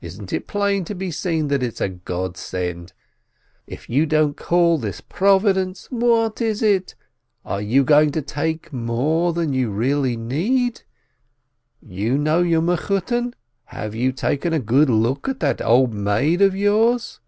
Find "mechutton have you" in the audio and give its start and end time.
12.62-14.12